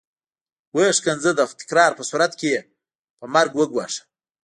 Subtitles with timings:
[0.75, 2.61] ويې ښکنځه د تکرار په صورت کې يې
[3.19, 4.03] په مرګ وګواښه.